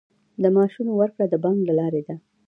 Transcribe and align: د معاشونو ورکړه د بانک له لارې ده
د 0.41 0.43
معاشونو 0.55 0.91
ورکړه 0.95 1.25
د 1.29 1.35
بانک 1.45 1.59
له 1.67 1.73
لارې 1.79 2.01
ده 2.07 2.15